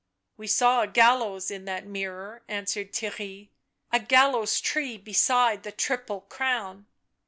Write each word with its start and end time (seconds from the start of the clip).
"We 0.35 0.47
saw 0.47 0.81
a 0.81 0.87
gallows 0.87 1.51
in 1.51 1.65
that 1.65 1.85
mirror," 1.85 2.41
answered 2.47 2.91
Theirry," 2.91 3.49
a 3.91 3.99
gallows 3.99 4.59
tree 4.59 4.97
beside 4.97 5.61
the 5.61 5.71
triple 5.71 6.21
crown." 6.21 6.87